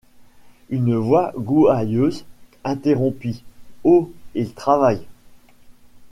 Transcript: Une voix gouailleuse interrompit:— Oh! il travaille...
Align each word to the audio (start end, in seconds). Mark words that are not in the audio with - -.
Une 0.71 0.95
voix 0.95 1.31
gouailleuse 1.37 2.25
interrompit:— 2.63 3.43
Oh! 3.83 4.11
il 4.33 4.51
travaille... 4.55 5.05